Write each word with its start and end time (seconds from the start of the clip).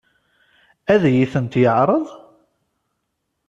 Ad 0.93 1.03
iyi-tent-yeɛṛeḍ? 1.09 2.05